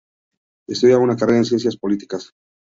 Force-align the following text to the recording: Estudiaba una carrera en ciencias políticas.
Estudiaba 0.67 1.03
una 1.03 1.15
carrera 1.15 1.37
en 1.37 1.45
ciencias 1.45 1.77
políticas. 1.77 2.33